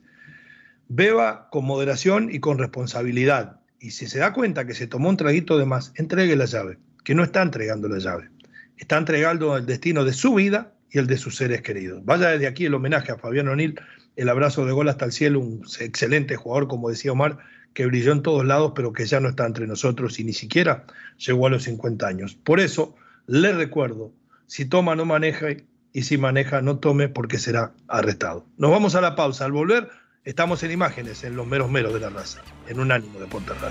[0.88, 3.60] beba con moderación y con responsabilidad.
[3.80, 6.78] Y si se da cuenta que se tomó un traguito de más, entregue la llave,
[7.04, 8.28] que no está entregando la llave.
[8.76, 12.04] Está entregando el destino de su vida y el de sus seres queridos.
[12.04, 13.80] Vaya desde aquí el homenaje a Fabián O'Neill,
[14.16, 17.38] el abrazo de gol hasta el cielo, un excelente jugador, como decía Omar,
[17.74, 20.84] que brilló en todos lados, pero que ya no está entre nosotros y ni siquiera
[21.18, 22.34] llegó a los 50 años.
[22.34, 22.96] Por eso,
[23.28, 24.10] le recuerdo,
[24.46, 25.48] si toma no maneja
[25.92, 28.46] y si maneja no tome porque será arrestado.
[28.56, 29.44] Nos vamos a la pausa.
[29.44, 29.90] Al volver,
[30.24, 33.70] estamos en imágenes, en los meros meros de la raza, en un ánimo de Ponterrada.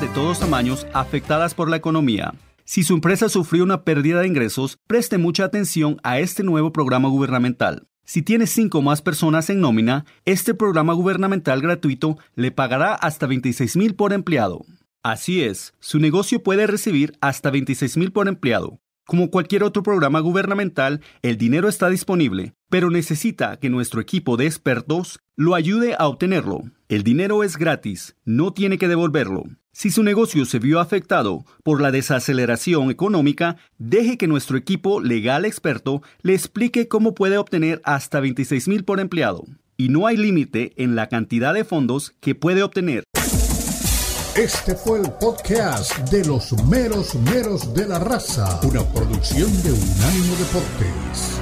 [0.00, 2.32] De todos tamaños afectadas por la economía.
[2.70, 7.08] Si su empresa sufrió una pérdida de ingresos, preste mucha atención a este nuevo programa
[7.08, 7.88] gubernamental.
[8.04, 13.78] Si tiene cinco más personas en nómina, este programa gubernamental gratuito le pagará hasta 26
[13.78, 14.66] mil por empleado.
[15.02, 18.78] Así es, su negocio puede recibir hasta 26 mil por empleado.
[19.06, 24.44] Como cualquier otro programa gubernamental, el dinero está disponible, pero necesita que nuestro equipo de
[24.44, 26.64] expertos lo ayude a obtenerlo.
[26.90, 29.44] El dinero es gratis, no tiene que devolverlo.
[29.80, 35.44] Si su negocio se vio afectado por la desaceleración económica, deje que nuestro equipo legal
[35.44, 39.44] experto le explique cómo puede obtener hasta 26 mil por empleado.
[39.76, 43.04] Y no hay límite en la cantidad de fondos que puede obtener.
[44.34, 50.34] Este fue el podcast de los meros meros de la raza, una producción de Unánimo
[50.40, 51.38] Deportes.